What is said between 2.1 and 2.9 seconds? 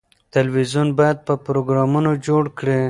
جوړ کړي.